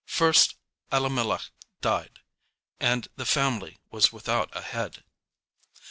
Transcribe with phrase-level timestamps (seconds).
[0.07, 0.55] First
[0.91, 2.21] Elimelech died,
[2.79, 5.03] and the family was without a head.